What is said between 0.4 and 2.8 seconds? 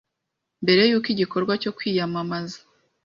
mbere y uko igikorwa cyo kwiyamamaza